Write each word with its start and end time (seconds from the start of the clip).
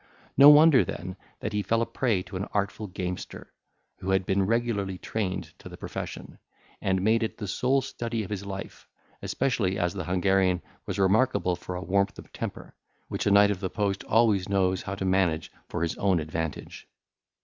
No 0.35 0.49
wonder 0.49 0.83
then 0.83 1.15
that 1.41 1.53
he 1.53 1.61
fell 1.61 1.83
a 1.83 1.85
prey 1.85 2.23
to 2.23 2.35
an 2.35 2.45
artful 2.53 2.87
gamester, 2.87 3.53
who 3.99 4.09
had 4.09 4.25
been 4.25 4.47
regularly 4.47 4.97
trained 4.97 5.53
to 5.59 5.69
the 5.69 5.77
profession, 5.77 6.39
and 6.81 7.03
made 7.03 7.21
it 7.21 7.37
the 7.37 7.47
sole 7.47 7.81
study 7.83 8.23
of 8.23 8.31
his 8.31 8.43
life; 8.43 8.87
especially 9.21 9.77
as 9.77 9.93
the 9.93 10.05
Hungarian 10.05 10.63
was 10.87 10.97
remarkable 10.97 11.55
for 11.55 11.75
a 11.75 11.83
warmth 11.83 12.17
of 12.17 12.33
temper, 12.33 12.73
which 13.09 13.27
a 13.27 13.31
knight 13.31 13.51
of 13.51 13.59
the 13.59 13.69
post 13.69 14.03
always 14.05 14.49
knows 14.49 14.81
how 14.81 14.95
to 14.95 15.05
manage 15.05 15.51
for 15.69 15.83
his 15.83 15.95
own 15.99 16.19
advantage. 16.19 16.87